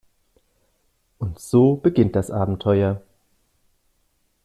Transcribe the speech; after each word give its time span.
Und 1.19 1.37
so 1.37 1.75
beginnt 1.75 2.15
das 2.15 2.31
Abenteuer. 2.31 3.03